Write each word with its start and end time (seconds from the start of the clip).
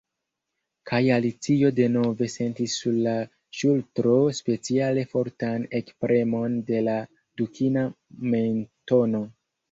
Kaj 0.91 0.99
Alicio 1.15 1.67
denove 1.79 2.29
sentis 2.35 2.77
sur 2.83 2.95
la 3.07 3.13
ŝultro 3.57 4.13
speciale 4.37 5.03
fortan 5.11 5.67
ekpremon 5.81 6.55
de 6.71 6.81
la 6.87 6.95
dukina 7.43 7.85
mentono. 8.33 9.23